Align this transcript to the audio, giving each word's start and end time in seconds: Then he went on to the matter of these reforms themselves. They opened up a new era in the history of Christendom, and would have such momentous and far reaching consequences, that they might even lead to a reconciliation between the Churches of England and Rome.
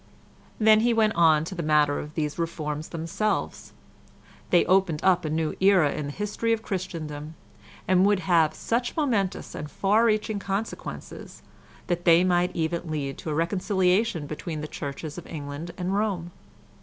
Then 0.57 0.79
he 0.79 0.95
went 0.95 1.13
on 1.13 1.43
to 1.45 1.53
the 1.53 1.61
matter 1.61 1.99
of 1.99 2.15
these 2.15 2.39
reforms 2.39 2.89
themselves. 2.89 3.71
They 4.49 4.65
opened 4.65 5.03
up 5.03 5.25
a 5.25 5.29
new 5.29 5.53
era 5.59 5.91
in 5.91 6.07
the 6.07 6.11
history 6.11 6.51
of 6.53 6.63
Christendom, 6.63 7.35
and 7.87 8.03
would 8.03 8.21
have 8.21 8.55
such 8.55 8.97
momentous 8.97 9.53
and 9.53 9.69
far 9.69 10.05
reaching 10.05 10.39
consequences, 10.39 11.43
that 11.85 12.05
they 12.05 12.23
might 12.23 12.55
even 12.55 12.89
lead 12.89 13.19
to 13.19 13.29
a 13.29 13.35
reconciliation 13.35 14.25
between 14.25 14.61
the 14.61 14.67
Churches 14.67 15.19
of 15.19 15.27
England 15.27 15.69
and 15.77 15.93
Rome. 15.93 16.31